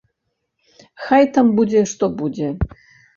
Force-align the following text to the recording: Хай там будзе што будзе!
Хай 1.03 1.27
там 1.35 1.51
будзе 1.59 1.83
што 1.91 2.09
будзе! 2.23 2.49